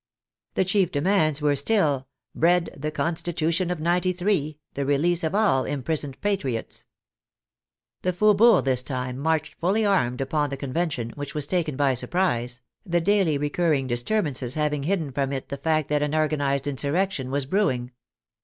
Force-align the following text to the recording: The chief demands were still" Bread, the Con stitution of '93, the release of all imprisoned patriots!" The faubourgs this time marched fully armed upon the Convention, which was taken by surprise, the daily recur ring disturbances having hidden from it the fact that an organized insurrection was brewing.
The 0.55 0.65
chief 0.65 0.91
demands 0.91 1.43
were 1.43 1.55
still" 1.55 2.07
Bread, 2.35 2.71
the 2.75 2.89
Con 2.89 3.13
stitution 3.13 3.71
of 3.71 3.79
'93, 3.79 4.57
the 4.73 4.83
release 4.83 5.23
of 5.23 5.35
all 5.35 5.63
imprisoned 5.63 6.19
patriots!" 6.21 6.85
The 8.01 8.11
faubourgs 8.11 8.63
this 8.65 8.81
time 8.81 9.19
marched 9.19 9.53
fully 9.59 9.85
armed 9.85 10.19
upon 10.19 10.49
the 10.49 10.57
Convention, 10.57 11.11
which 11.11 11.35
was 11.35 11.45
taken 11.45 11.75
by 11.75 11.93
surprise, 11.93 12.61
the 12.83 12.99
daily 12.99 13.37
recur 13.37 13.69
ring 13.69 13.85
disturbances 13.85 14.55
having 14.55 14.81
hidden 14.81 15.11
from 15.11 15.31
it 15.31 15.49
the 15.49 15.57
fact 15.57 15.87
that 15.89 16.01
an 16.01 16.15
organized 16.15 16.65
insurrection 16.65 17.29
was 17.29 17.45
brewing. 17.45 17.91